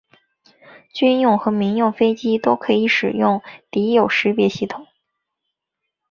[0.95, 4.87] 军用和民用飞机都可以使用敌友识别系统。